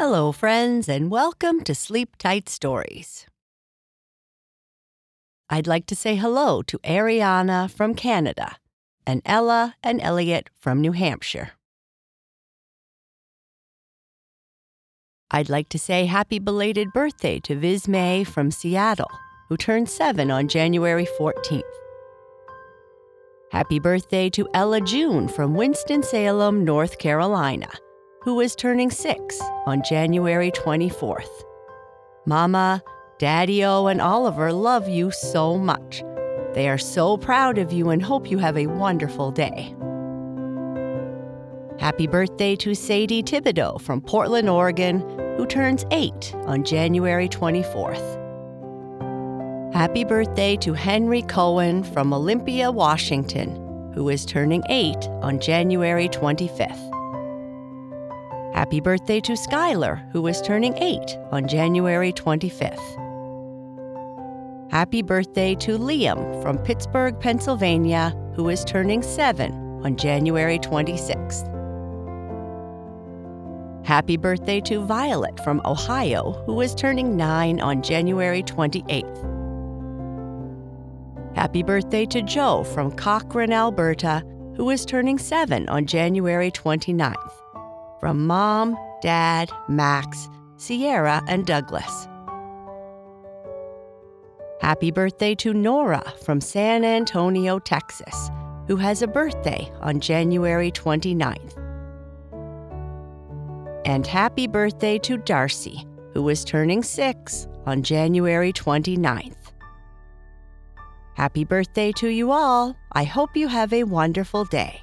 [0.00, 3.26] Hello, friends, and welcome to Sleep Tight Stories.
[5.50, 8.58] I'd like to say hello to Ariana from Canada
[9.04, 11.50] and Ella and Elliot from New Hampshire.
[15.32, 19.10] I'd like to say happy belated birthday to Viz May from Seattle,
[19.48, 21.62] who turned seven on January 14th.
[23.50, 27.68] Happy birthday to Ella June from Winston-Salem, North Carolina,
[28.22, 31.44] who is turning six on January 24th.
[32.26, 32.82] Mama,
[33.18, 36.02] Daddy O, and Oliver love you so much.
[36.54, 39.74] They are so proud of you and hope you have a wonderful day.
[41.78, 45.00] Happy birthday to Sadie Thibodeau from Portland, Oregon,
[45.36, 48.16] who turns eight on January 24th.
[49.72, 56.97] Happy birthday to Henry Cohen from Olympia, Washington, who is turning eight on January 25th.
[58.58, 62.82] Happy birthday to Skylar, who is turning eight on January 25th.
[64.72, 69.52] Happy birthday to Liam from Pittsburgh, Pennsylvania, who is turning seven
[69.84, 71.46] on January 26th.
[73.86, 79.24] Happy birthday to Violet from Ohio, who is turning nine on January 28th.
[81.36, 84.24] Happy birthday to Joe from Cochrane, Alberta,
[84.56, 87.47] who is turning seven on January 29th.
[88.00, 92.08] From Mom, Dad, Max, Sierra, and Douglas.
[94.60, 98.30] Happy birthday to Nora from San Antonio, Texas,
[98.66, 101.56] who has a birthday on January 29th.
[103.84, 109.36] And happy birthday to Darcy, who is turning six on January 29th.
[111.14, 112.76] Happy birthday to you all.
[112.92, 114.82] I hope you have a wonderful day.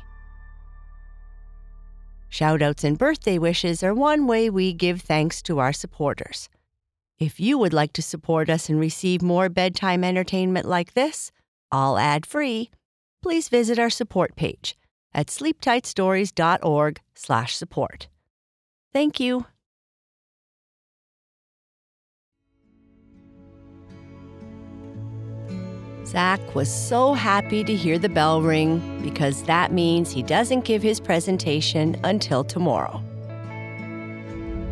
[2.36, 6.49] Shoutouts and birthday wishes are one way we give thanks to our supporters.
[7.17, 11.32] If you would like to support us and receive more bedtime entertainment like this,
[11.71, 12.71] all ad-free,
[13.23, 14.77] please visit our support page
[15.14, 18.08] at sleeptightstories.org/support.
[18.92, 19.45] Thank you.
[26.05, 30.83] Zach was so happy to hear the bell ring because that means he doesn't give
[30.83, 33.02] his presentation until tomorrow.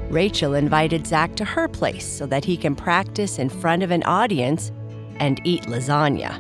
[0.10, 4.04] Rachel invited Zach to her place so that he can practice in front of an
[4.04, 4.72] audience
[5.20, 6.38] and eat lasagna.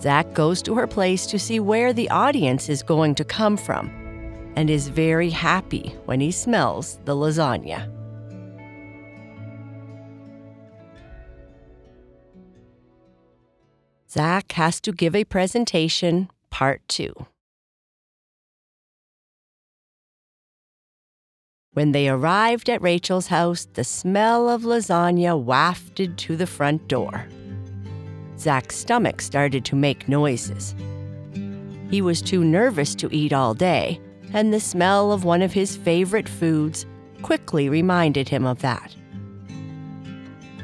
[0.00, 3.90] Zach goes to her place to see where the audience is going to come from
[4.56, 7.95] and is very happy when he smells the lasagna.
[14.16, 17.12] Zach has to give a presentation, part two.
[21.74, 27.26] When they arrived at Rachel's house, the smell of lasagna wafted to the front door.
[28.38, 30.74] Zach's stomach started to make noises.
[31.90, 34.00] He was too nervous to eat all day,
[34.32, 36.86] and the smell of one of his favorite foods
[37.20, 38.96] quickly reminded him of that.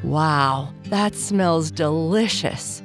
[0.02, 2.82] Wow, that smells delicious,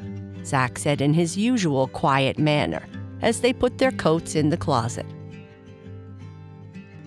[0.48, 2.84] Zach said in his usual quiet manner
[3.22, 5.06] as they put their coats in the closet.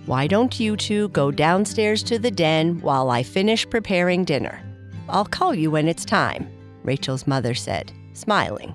[0.07, 4.63] Why don't you two go downstairs to the den while I finish preparing dinner?
[5.09, 6.51] I'll call you when it's time,
[6.83, 8.75] Rachel's mother said, smiling.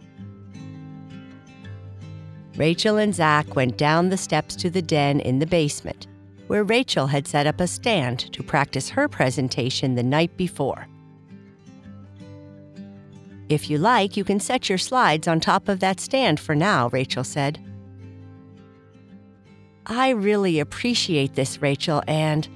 [2.55, 6.07] Rachel and Zach went down the steps to the den in the basement,
[6.47, 10.87] where Rachel had set up a stand to practice her presentation the night before.
[13.49, 16.89] If you like, you can set your slides on top of that stand for now,
[16.89, 17.59] Rachel said.
[19.85, 22.47] I really appreciate this, Rachel, and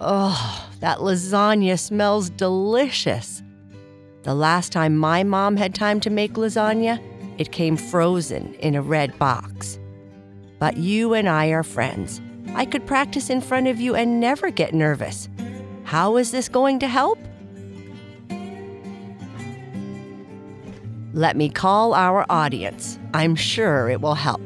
[0.00, 3.42] oh, that lasagna smells delicious.
[4.22, 7.02] The last time my mom had time to make lasagna,
[7.38, 9.78] it came frozen in a red box.
[10.58, 12.20] But you and I are friends.
[12.54, 15.28] I could practice in front of you and never get nervous.
[15.84, 17.18] How is this going to help?
[21.14, 22.98] Let me call our audience.
[23.14, 24.42] I'm sure it will help.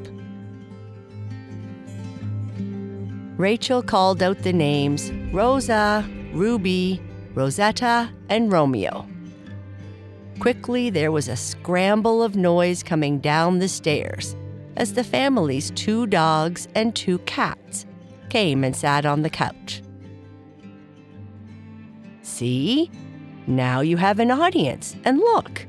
[3.38, 7.00] Rachel called out the names Rosa, Ruby,
[7.32, 9.08] Rosetta, and Romeo.
[10.40, 14.36] Quickly, there was a scramble of noise coming down the stairs
[14.76, 17.86] as the family's two dogs and two cats
[18.28, 19.82] came and sat on the couch.
[22.20, 22.90] See?
[23.46, 25.66] Now you have an audience, and look,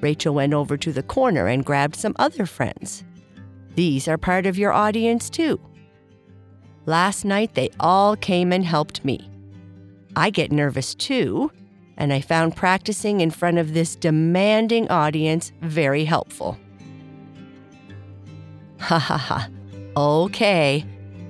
[0.00, 3.04] Rachel went over to the corner and grabbed some other friends.
[3.74, 5.60] These are part of your audience, too.
[6.88, 9.30] Last night they all came and helped me.
[10.16, 11.52] I get nervous too,
[11.98, 16.56] and I found practicing in front of this demanding audience very helpful.
[18.80, 19.48] Ha ha ha.
[19.96, 20.84] Okay.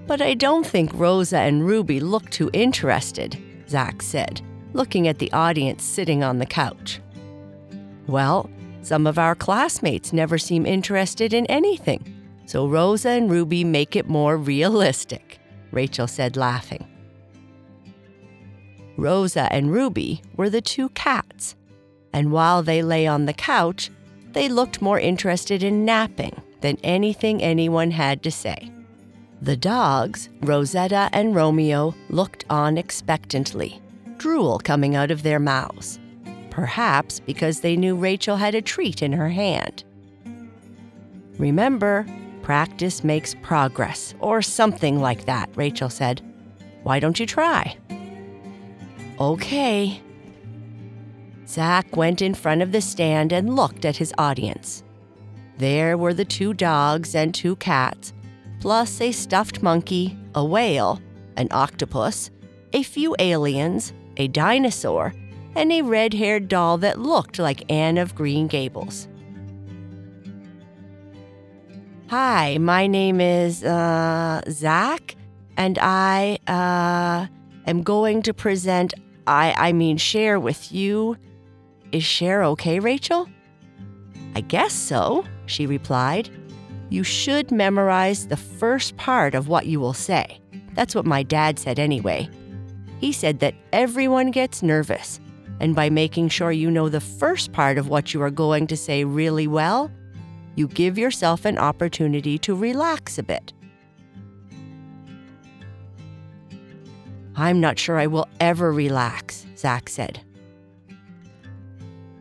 [0.06, 3.36] But I don't think Rosa and Ruby look too interested,
[3.68, 4.40] Zach said,
[4.74, 7.00] looking at the audience sitting on the couch.
[8.06, 8.48] Well,
[8.82, 12.14] some of our classmates never seem interested in anything,
[12.46, 15.38] so Rosa and Ruby make it more realistic,
[15.70, 16.86] Rachel said, laughing.
[18.96, 21.54] Rosa and Ruby were the two cats,
[22.12, 23.90] and while they lay on the couch,
[24.32, 28.72] they looked more interested in napping than anything anyone had to say.
[29.40, 33.80] The dogs, Rosetta and Romeo, looked on expectantly,
[34.16, 36.00] drool coming out of their mouths,
[36.58, 39.84] perhaps because they knew Rachel had a treat in her hand.
[41.38, 42.04] Remember,
[42.42, 46.20] practice makes progress, or something like that, Rachel said.
[46.82, 47.76] Why don't you try?
[49.20, 50.02] Okay.
[51.46, 54.82] Zach went in front of the stand and looked at his audience.
[55.58, 58.12] There were the two dogs and two cats,
[58.58, 61.00] plus a stuffed monkey, a whale,
[61.36, 62.32] an octopus,
[62.72, 65.14] a few aliens, a dinosaur,
[65.54, 69.08] and a red haired doll that looked like Anne of Green Gables.
[72.08, 75.14] Hi, my name is uh, Zach,
[75.56, 77.26] and I uh,
[77.68, 78.94] am going to present,
[79.26, 81.16] I, I mean, share with you.
[81.92, 83.28] Is share okay, Rachel?
[84.34, 86.30] I guess so, she replied.
[86.90, 90.40] You should memorize the first part of what you will say.
[90.72, 92.30] That's what my dad said anyway.
[93.00, 95.20] He said that everyone gets nervous,
[95.60, 98.76] and by making sure you know the first part of what you are going to
[98.76, 99.90] say really well,
[100.54, 103.52] you give yourself an opportunity to relax a bit.
[107.36, 110.20] I'm not sure I will ever relax, Zach said.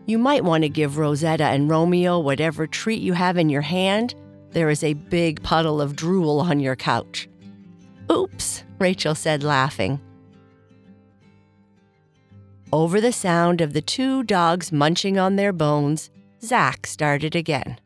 [0.05, 4.15] You might want to give Rosetta and Romeo whatever treat you have in your hand.
[4.51, 7.27] There is a big puddle of drool on your couch.
[8.11, 9.99] Oops, Rachel said, laughing.
[12.73, 16.09] Over the sound of the two dogs munching on their bones,
[16.43, 17.79] Zach started again.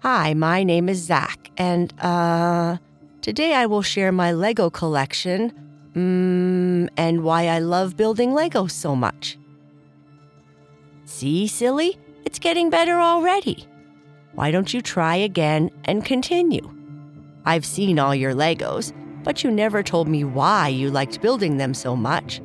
[0.00, 2.78] Hi, my name is Zach, and, uh,
[3.20, 5.52] today I will share my Lego collection,
[5.94, 9.38] mm, and why I love building Legos so much.
[11.04, 11.96] See, silly?
[12.24, 13.68] It's getting better already.
[14.34, 16.68] Why don't you try again and continue?
[17.44, 18.92] I've seen all your Legos,
[19.22, 22.40] but you never told me why you liked building them so much.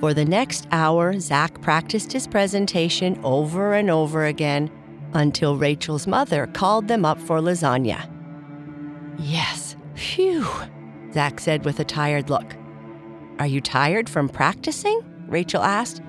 [0.00, 4.70] For the next hour, Zach practiced his presentation over and over again
[5.12, 8.08] until Rachel's mother called them up for lasagna.
[9.18, 10.46] Yes, phew,
[11.12, 12.54] Zach said with a tired look.
[13.40, 15.00] Are you tired from practicing?
[15.26, 16.00] Rachel asked.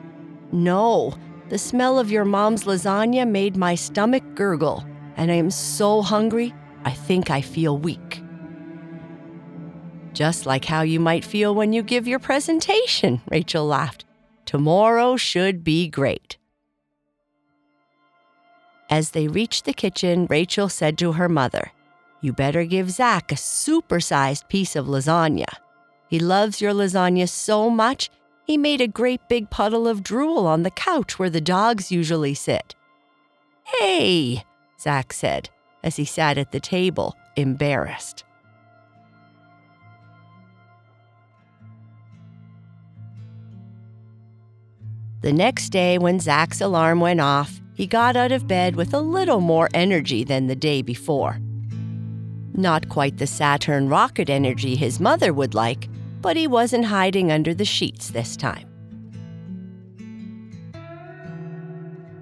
[0.51, 1.13] No,
[1.49, 4.85] the smell of your mom's lasagna made my stomach gurgle,
[5.15, 6.53] and I am so hungry,
[6.85, 8.18] I think I feel weak.
[10.19, 14.03] Just like how you might feel when you give your presentation, Rachel laughed.
[14.43, 16.37] Tomorrow should be great.
[18.89, 21.71] As they reached the kitchen, Rachel said to her mother,
[22.19, 25.53] You better give Zach a supersized piece of lasagna.
[26.09, 28.09] He loves your lasagna so much,
[28.45, 32.33] he made a great big puddle of drool on the couch where the dogs usually
[32.33, 32.75] sit.
[33.63, 34.43] Hey,
[34.81, 35.49] Zach said
[35.81, 38.25] as he sat at the table, embarrassed.
[45.21, 49.01] The next day, when Zach's alarm went off, he got out of bed with a
[49.01, 51.39] little more energy than the day before.
[52.53, 55.89] Not quite the Saturn rocket energy his mother would like,
[56.21, 58.65] but he wasn't hiding under the sheets this time.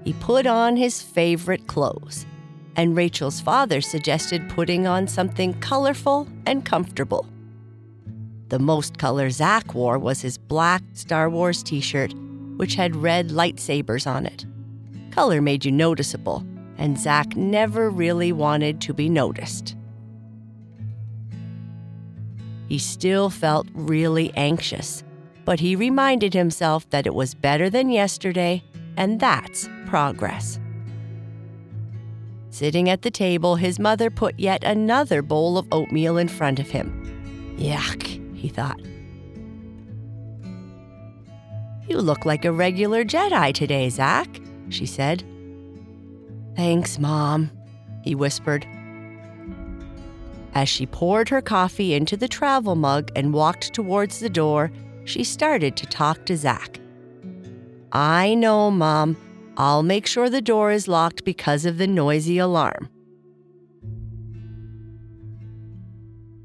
[0.04, 2.26] He put on his favorite clothes,
[2.76, 7.28] and Rachel's father suggested putting on something colorful and comfortable.
[8.50, 12.14] The most color Zach wore was his black Star Wars t shirt,
[12.58, 14.46] which had red lightsabers on it.
[15.12, 16.46] Color made you noticeable,
[16.78, 19.76] and Zach never really wanted to be noticed.
[22.68, 25.04] He still felt really anxious,
[25.46, 28.64] but he reminded himself that it was better than yesterday,
[28.98, 30.60] and that's progress.
[32.50, 36.70] Sitting at the table, his mother put yet another bowl of oatmeal in front of
[36.70, 37.56] him.
[37.58, 38.82] Yuck, he thought.
[41.88, 44.28] You look like a regular Jedi today, Zach,
[44.70, 45.24] she said.
[46.56, 47.50] Thanks, Mom,
[48.04, 48.68] he whispered.
[50.54, 54.72] As she poured her coffee into the travel mug and walked towards the door,
[55.06, 56.80] she started to talk to Zach.
[57.92, 59.16] I know, Mom.
[59.56, 62.90] I'll make sure the door is locked because of the noisy alarm.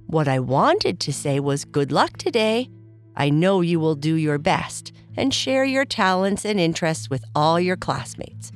[0.06, 2.70] What I wanted to say was good luck today.
[3.16, 7.60] I know you will do your best and share your talents and interests with all
[7.60, 8.52] your classmates.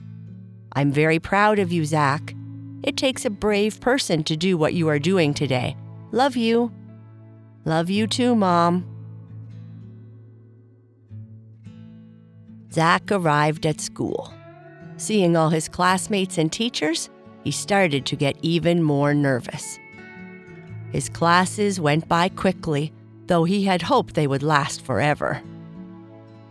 [0.72, 2.34] I'm very proud of you, Zach.
[2.82, 5.76] It takes a brave person to do what you are doing today.
[6.12, 6.72] Love you.
[7.64, 8.86] Love you too, Mom.
[12.72, 14.32] Zach arrived at school.
[14.98, 17.10] Seeing all his classmates and teachers,
[17.42, 19.78] he started to get even more nervous.
[20.92, 22.92] His classes went by quickly,
[23.26, 25.42] though he had hoped they would last forever.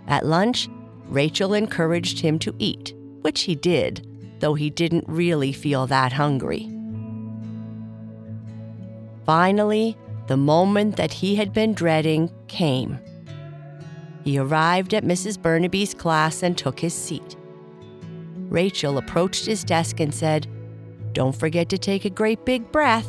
[0.08, 0.70] At lunch,
[1.08, 4.08] Rachel encouraged him to eat, which he did,
[4.40, 6.70] though he didn't really feel that hungry.
[9.26, 9.98] Finally,
[10.28, 13.00] the moment that he had been dreading came.
[14.24, 15.40] He arrived at Mrs.
[15.40, 17.36] Burnaby's class and took his seat.
[18.50, 20.48] Rachel approached his desk and said,
[21.14, 23.08] Don't forget to take a great big breath.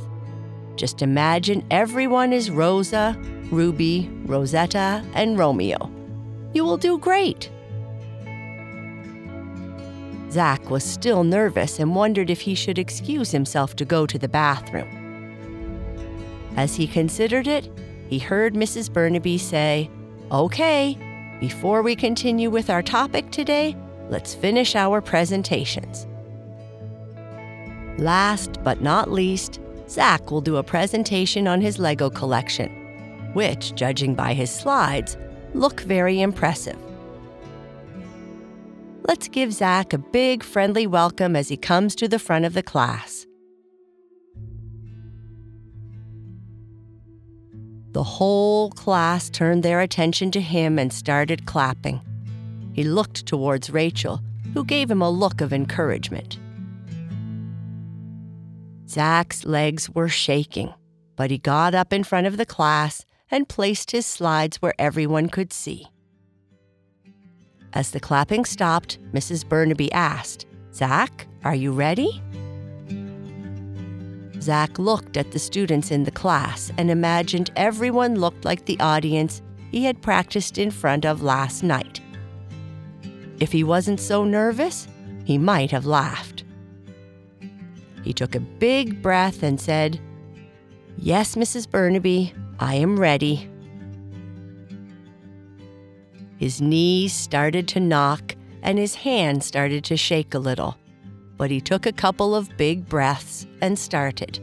[0.77, 3.17] Just imagine everyone is Rosa,
[3.51, 5.96] Ruby, Rosetta, and Romeo.
[6.53, 7.51] You will do great.
[10.31, 14.29] Zach was still nervous and wondered if he should excuse himself to go to the
[14.29, 14.89] bathroom.
[16.57, 17.71] As he considered it,
[18.09, 18.93] he heard Mrs.
[18.93, 19.91] Burnaby say,
[20.31, 20.99] Okay,
[21.41, 23.77] before we continue with our topic today,
[24.09, 26.07] let's finish our presentations.
[27.99, 32.71] Last but not least, Zach will do a presentation on his Lego collection,
[33.33, 35.17] which, judging by his slides,
[35.57, 36.79] look very impressive.
[39.09, 42.63] Let's give Zach a big friendly welcome as he comes to the front of the
[42.63, 43.27] class.
[47.93, 52.01] The whole class turned their attention to him and started clapping.
[52.75, 54.21] He looked towards Rachel,
[54.53, 56.39] who gave him a look of encouragement.
[58.87, 60.75] Zach's legs were shaking,
[61.17, 65.29] but he got up in front of the class and placed his slides where everyone
[65.29, 65.89] could see.
[67.73, 69.47] As the clapping stopped, Mrs.
[69.47, 72.23] Burnaby asked, Zach, are you ready?
[74.41, 79.43] Zach looked at the students in the class and imagined everyone looked like the audience
[79.73, 82.01] he had practiced in front of last night.
[83.41, 84.89] If he wasn't so nervous,
[85.25, 86.45] he might have laughed.
[88.03, 90.01] He took a big breath and said,
[90.97, 91.69] Yes, Mrs.
[91.69, 93.51] Burnaby, I am ready.
[96.39, 100.77] His knees started to knock and his hands started to shake a little,
[101.37, 104.41] but he took a couple of big breaths and started.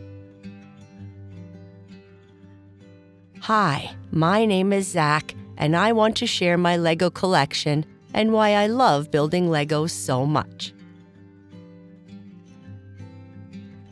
[3.41, 8.51] Hi, my name is Zach, and I want to share my Lego collection and why
[8.51, 10.71] I love building Legos so much.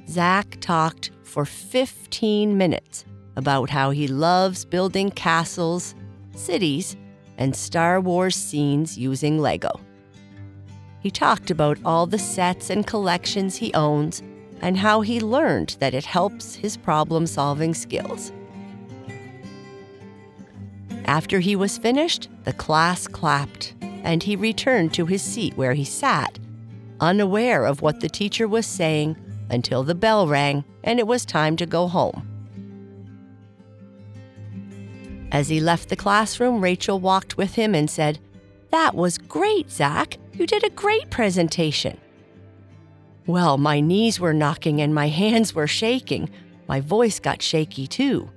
[0.08, 5.96] Zach talked for 15 minutes about how he loves building castles,
[6.36, 6.96] cities,
[7.38, 9.80] and Star Wars scenes using Lego.
[11.00, 14.22] He talked about all the sets and collections he owns
[14.62, 18.32] and how he learned that it helps his problem solving skills.
[21.06, 25.84] After he was finished, the class clapped, and he returned to his seat where he
[25.84, 26.38] sat,
[27.00, 29.18] unaware of what the teacher was saying
[29.50, 32.31] until the bell rang and it was time to go home.
[35.32, 38.20] As he left the classroom, Rachel walked with him and said,
[38.72, 40.18] That was great, Zach.
[40.34, 41.98] You did a great presentation.
[43.28, 46.30] Well, my knees were knocking and my hands were shaking.
[46.68, 48.30] My voice got shaky too.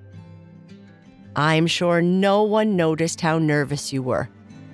[1.34, 4.28] I'm sure no one noticed how nervous you were,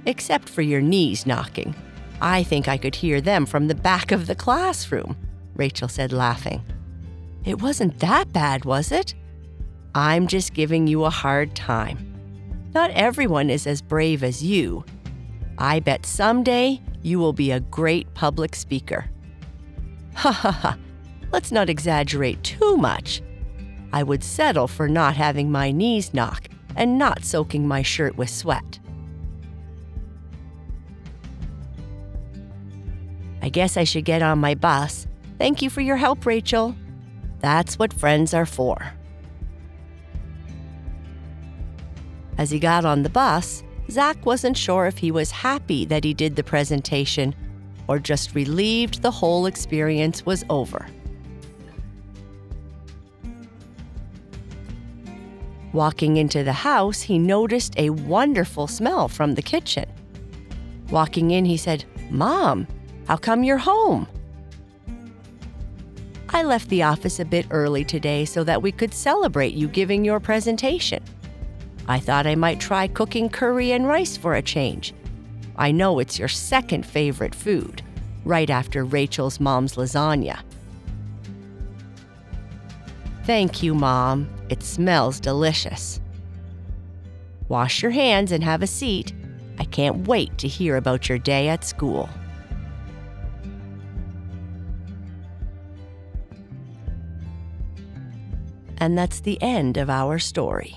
[0.04, 1.74] except for your knees knocking.
[2.20, 5.16] I think I could hear them from the back of the classroom,
[5.54, 6.62] Rachel said, laughing.
[7.46, 9.14] It wasn't that bad, was it?
[9.94, 12.09] I'm just giving you a hard time.
[12.72, 14.84] Not everyone is as brave as you.
[15.58, 19.10] I bet someday you will be a great public speaker.
[20.14, 20.78] Ha ha ha,
[21.32, 23.22] let's not exaggerate too much.
[23.92, 26.46] I would settle for not having my knees knock
[26.76, 28.78] and not soaking my shirt with sweat.
[33.42, 35.08] I guess I should get on my bus.
[35.38, 36.76] Thank you for your help, Rachel.
[37.40, 38.92] That's what friends are for.
[42.40, 46.14] As he got on the bus, Zach wasn't sure if he was happy that he
[46.14, 47.34] did the presentation
[47.86, 50.86] or just relieved the whole experience was over.
[55.74, 59.84] Walking into the house, he noticed a wonderful smell from the kitchen.
[60.90, 62.66] Walking in, he said, Mom,
[63.06, 64.08] how come you're home?
[66.30, 70.06] I left the office a bit early today so that we could celebrate you giving
[70.06, 71.04] your presentation.
[71.90, 74.94] I thought I might try cooking curry and rice for a change.
[75.56, 77.82] I know it's your second favorite food,
[78.24, 80.38] right after Rachel's mom's lasagna.
[83.24, 84.30] Thank you, Mom.
[84.48, 86.00] It smells delicious.
[87.48, 89.12] Wash your hands and have a seat.
[89.58, 92.08] I can't wait to hear about your day at school.
[98.78, 100.76] And that's the end of our story.